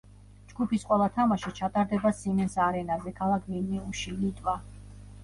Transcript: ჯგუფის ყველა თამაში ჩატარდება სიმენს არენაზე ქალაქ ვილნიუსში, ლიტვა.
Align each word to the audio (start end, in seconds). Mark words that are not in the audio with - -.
ჯგუფის 0.51 0.85
ყველა 0.91 1.09
თამაში 1.17 1.51
ჩატარდება 1.59 2.11
სიმენს 2.21 2.57
არენაზე 2.69 3.13
ქალაქ 3.21 3.45
ვილნიუსში, 3.53 4.15
ლიტვა. 4.23 4.57